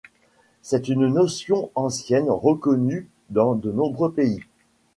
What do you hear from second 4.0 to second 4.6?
pays.